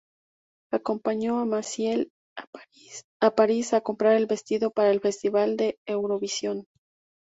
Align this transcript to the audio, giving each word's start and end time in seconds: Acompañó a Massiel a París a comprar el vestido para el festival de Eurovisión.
Acompañó 0.73 1.37
a 1.37 1.45
Massiel 1.45 2.09
a 3.21 3.29
París 3.29 3.71
a 3.75 3.81
comprar 3.81 4.13
el 4.15 4.25
vestido 4.25 4.71
para 4.71 4.89
el 4.89 4.99
festival 4.99 5.57
de 5.57 5.77
Eurovisión. 5.85 6.65